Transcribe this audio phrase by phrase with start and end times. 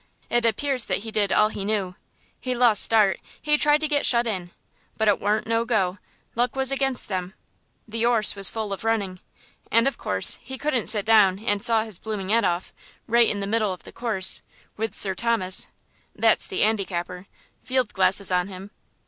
[0.31, 1.93] It appears that he did all he knew;
[2.39, 4.49] he lost start, he tried to get shut in,
[4.97, 5.99] but it warn't no go,
[6.33, 7.35] luck was against them;
[7.87, 9.19] the 'orse was full of running,
[9.69, 12.73] and, of course, he couldn't sit down and saw his blooming 'ead off,
[13.05, 14.41] right in th' middle of the course,
[14.75, 15.67] with Sir Thomas's
[16.15, 17.27] (that's the 'andicapper)
[17.61, 18.71] field glasses on him.